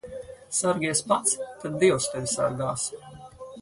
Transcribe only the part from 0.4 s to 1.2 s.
Sargies